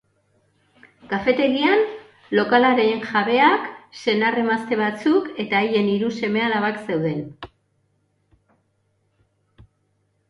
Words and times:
Kafetegian, 1.09 1.83
lokalaren 2.39 3.03
jabeak, 3.03 3.67
senar-emazte 4.05 4.79
batzuk, 4.81 5.29
eta 5.45 5.61
haien 5.61 5.93
hiru 5.97 6.11
seme-alabak 6.17 6.83
zeuden. 6.89 7.25